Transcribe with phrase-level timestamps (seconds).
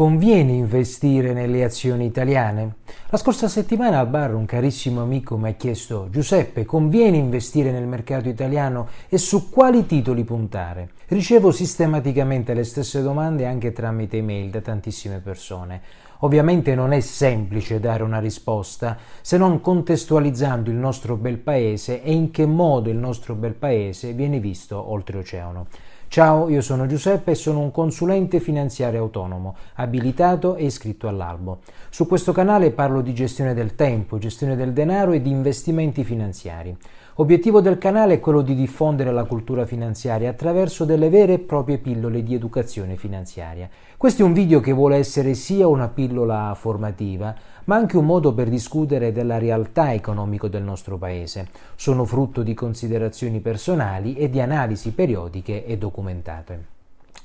[0.00, 2.76] Conviene investire nelle azioni italiane?
[3.10, 7.86] La scorsa settimana al bar un carissimo amico mi ha chiesto Giuseppe, conviene investire nel
[7.86, 10.92] mercato italiano e su quali titoli puntare?
[11.08, 15.82] Ricevo sistematicamente le stesse domande anche tramite email da tantissime persone.
[16.20, 22.10] Ovviamente non è semplice dare una risposta se non contestualizzando il nostro bel paese e
[22.10, 25.66] in che modo il nostro bel paese viene visto oltreoceano.
[26.12, 31.60] Ciao, io sono Giuseppe e sono un consulente finanziario autonomo, abilitato e iscritto all'albo.
[31.88, 36.76] Su questo canale parlo di gestione del tempo, gestione del denaro e di investimenti finanziari.
[37.14, 41.78] Obiettivo del canale è quello di diffondere la cultura finanziaria attraverso delle vere e proprie
[41.78, 43.68] pillole di educazione finanziaria.
[43.96, 47.32] Questo è un video che vuole essere sia una pillola formativa,
[47.70, 51.46] ma anche un modo per discutere della realtà economica del nostro paese.
[51.76, 56.64] Sono frutto di considerazioni personali e di analisi periodiche e documentate.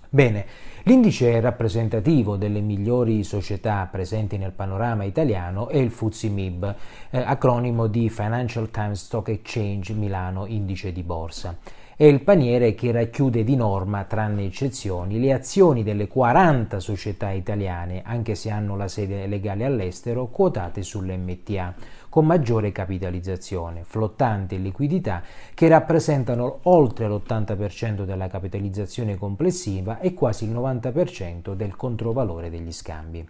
[0.07, 0.45] Bene,
[0.83, 6.75] l'indice rappresentativo delle migliori società presenti nel panorama italiano è il FTSE MIB,
[7.09, 11.57] eh, acronimo di Financial Times Stock Exchange Milano Indice di Borsa.
[11.97, 18.01] È il paniere che racchiude di norma, tranne eccezioni, le azioni delle 40 società italiane,
[18.03, 21.73] anche se hanno la sede legale all'estero, quotate sull'MTA
[22.09, 30.43] con maggiore capitalizzazione, flottante e liquidità che rappresentano oltre l'80% della capitalizzazione complessiva e quasi
[30.43, 33.25] il 90% del controvalore degli scambi.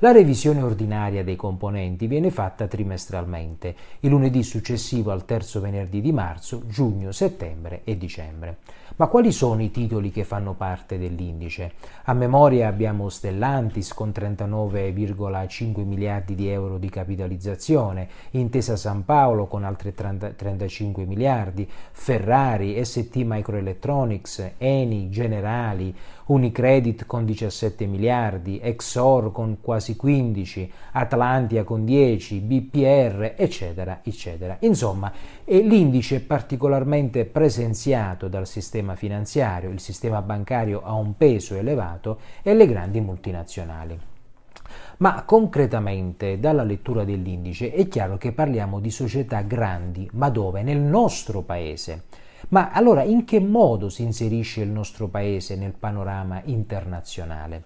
[0.00, 6.12] La revisione ordinaria dei componenti viene fatta trimestralmente, il lunedì successivo al terzo venerdì di
[6.12, 8.58] marzo, giugno, settembre e dicembre.
[8.96, 11.72] Ma quali sono i titoli che fanno parte dell'indice?
[12.04, 19.64] A memoria abbiamo Stellantis con 39,5 miliardi di euro di capitalizzazione, Intesa San Paolo con
[19.64, 25.94] altri 30, 35 miliardi, Ferrari, ST Microelectronics, Eni, Generali,
[26.26, 34.56] Unicredit con 17 miliardi, Exor con quasi 15, Atlantia con 10, BPR, eccetera, eccetera.
[34.60, 35.12] Insomma,
[35.44, 42.54] l'indice è particolarmente presenziato dal sistema finanziario, il sistema bancario ha un peso elevato e
[42.54, 43.98] le grandi multinazionali.
[44.98, 50.62] Ma concretamente, dalla lettura dell'indice, è chiaro che parliamo di società grandi, ma dove?
[50.62, 52.04] Nel nostro paese.
[52.48, 57.64] Ma allora in che modo si inserisce il nostro paese nel panorama internazionale?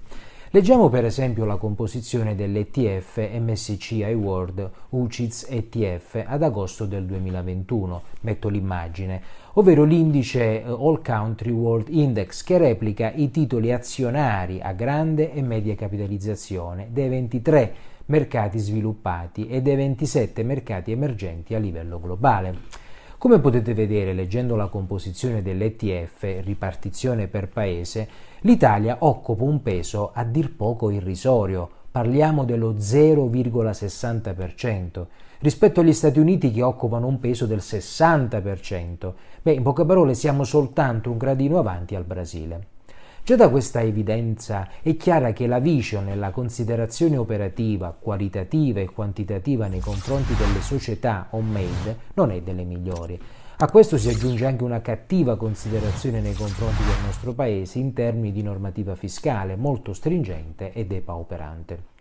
[0.52, 8.48] Leggiamo per esempio la composizione dell'ETF MSCI World UCITS ETF ad agosto del 2021, metto
[8.48, 9.22] l'immagine,
[9.52, 15.40] ovvero l'indice eh, All Country World Index che replica i titoli azionari a grande e
[15.40, 17.74] media capitalizzazione dei 23
[18.06, 22.79] mercati sviluppati e dei 27 mercati emergenti a livello globale.
[23.20, 28.08] Come potete vedere leggendo la composizione dell'ETF, ripartizione per paese,
[28.40, 35.04] l'Italia occupa un peso a dir poco irrisorio, parliamo dello 0,60%,
[35.40, 39.12] rispetto agli Stati Uniti che occupano un peso del 60%.
[39.42, 42.79] Beh, in poche parole siamo soltanto un gradino avanti al Brasile.
[43.22, 48.90] Già da questa evidenza è chiara che la vision e la considerazione operativa, qualitativa e
[48.90, 53.20] quantitativa nei confronti delle società on-made non è delle migliori.
[53.58, 58.32] A questo si aggiunge anche una cattiva considerazione nei confronti del nostro Paese in termini
[58.32, 61.99] di normativa fiscale molto stringente e depauperante.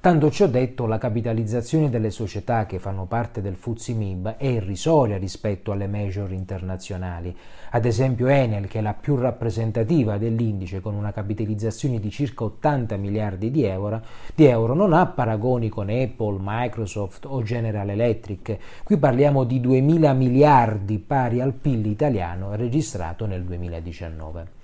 [0.00, 5.18] Tanto ciò detto, la capitalizzazione delle società che fanno parte del FTSE MIB è irrisoria
[5.18, 7.36] rispetto alle major internazionali.
[7.70, 12.96] Ad esempio Enel, che è la più rappresentativa dell'indice con una capitalizzazione di circa 80
[12.96, 14.00] miliardi di euro,
[14.34, 18.56] di euro, non ha paragoni con Apple, Microsoft o General Electric.
[18.84, 24.57] Qui parliamo di 2.000 miliardi pari al PIL italiano registrato nel 2019.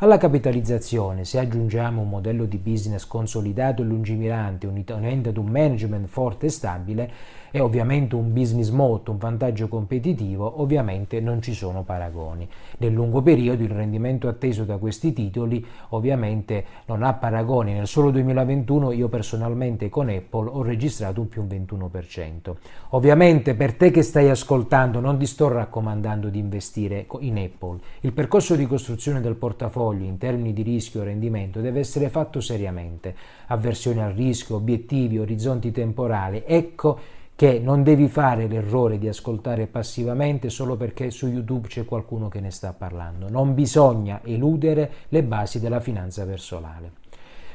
[0.00, 6.06] Alla capitalizzazione, se aggiungiamo un modello di business consolidato e lungimirante, unitamente ad un management
[6.06, 7.10] forte e stabile,
[7.50, 12.48] e ovviamente un business molto, un vantaggio competitivo, ovviamente non ci sono paragoni.
[12.78, 17.72] Nel lungo periodo il rendimento atteso da questi titoli ovviamente non ha paragoni.
[17.72, 22.54] Nel solo 2021 io personalmente con Apple ho registrato un più 21%.
[22.90, 27.78] Ovviamente per te che stai ascoltando non ti sto raccomandando di investire in Apple.
[28.00, 32.40] Il percorso di costruzione del portafoglio in termini di rischio e rendimento deve essere fatto
[32.40, 33.14] seriamente.
[33.46, 36.42] Avversione al rischio, obiettivi, orizzonti temporali.
[36.46, 36.98] Ecco
[37.34, 42.40] che non devi fare l'errore di ascoltare passivamente solo perché su YouTube c'è qualcuno che
[42.40, 43.28] ne sta parlando.
[43.30, 46.90] Non bisogna eludere le basi della finanza personale.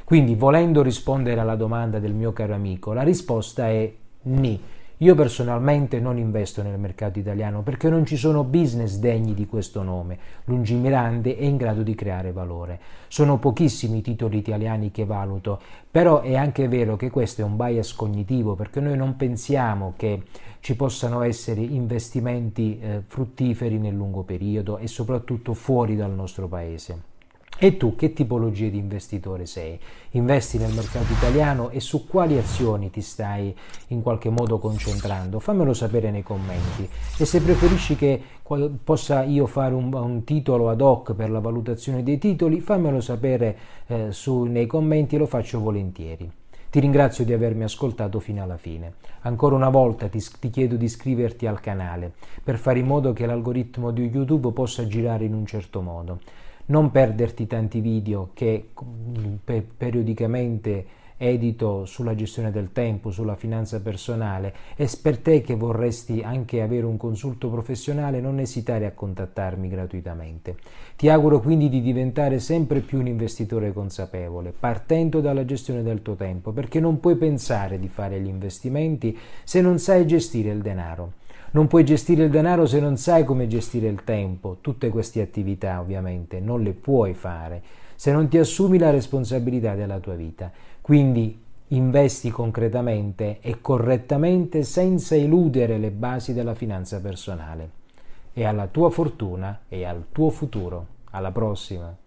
[0.05, 3.91] Quindi, volendo rispondere alla domanda del mio caro amico, la risposta è
[4.21, 4.61] ni.
[5.03, 9.83] Io personalmente non investo nel mercato italiano perché non ci sono business degni di questo
[9.83, 12.79] nome, lungimirante e in grado di creare valore.
[13.09, 15.59] Sono pochissimi i titoli italiani che valuto,
[15.91, 20.23] però è anche vero che questo è un bias cognitivo perché noi non pensiamo che
[20.61, 27.11] ci possano essere investimenti eh, fruttiferi nel lungo periodo e soprattutto fuori dal nostro paese.
[27.63, 29.79] E tu che tipologia di investitore sei?
[30.11, 33.55] Investi nel mercato italiano e su quali azioni ti stai
[33.87, 35.39] in qualche modo concentrando?
[35.39, 36.85] Fammelo sapere nei commenti
[37.17, 38.21] e se preferisci che
[38.83, 43.57] possa io fare un, un titolo ad hoc per la valutazione dei titoli, fammelo sapere
[43.87, 46.29] eh, su, nei commenti, lo faccio volentieri.
[46.69, 48.95] Ti ringrazio di avermi ascoltato fino alla fine.
[49.21, 52.11] Ancora una volta ti, ti, chiedo di iscriverti al canale
[52.43, 56.19] per fare in modo che l'algoritmo di YouTube possa girare in un certo modo
[56.67, 60.85] non perderti tanti video che mm, pe- periodicamente
[61.17, 66.85] edito sulla gestione del tempo, sulla finanza personale e per te che vorresti anche avere
[66.85, 70.57] un consulto professionale non esitare a contattarmi gratuitamente.
[70.95, 76.15] Ti auguro quindi di diventare sempre più un investitore consapevole, partendo dalla gestione del tuo
[76.15, 81.13] tempo, perché non puoi pensare di fare gli investimenti se non sai gestire il denaro.
[81.53, 84.57] Non puoi gestire il denaro se non sai come gestire il tempo.
[84.59, 87.61] Tutte queste attività ovviamente non le puoi fare
[87.95, 90.51] se non ti assumi la responsabilità della tua vita.
[90.81, 97.69] Quindi investi concretamente e correttamente senza eludere le basi della finanza personale.
[98.33, 100.87] E alla tua fortuna e al tuo futuro.
[101.11, 102.02] Alla prossima!